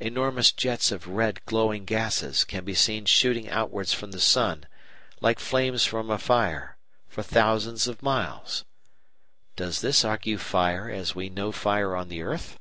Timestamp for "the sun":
4.10-4.66